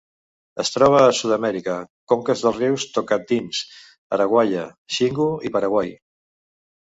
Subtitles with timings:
[0.61, 1.73] Es troba a Sud-amèrica:
[2.13, 3.61] conques dels rius Tocantins,
[4.17, 4.63] Araguaia,
[4.97, 5.93] Xingu i Paraguai.